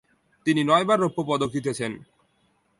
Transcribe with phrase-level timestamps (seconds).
[0.45, 1.91] তিনি নয়বার রৌপ্য পদক জিতেছেন।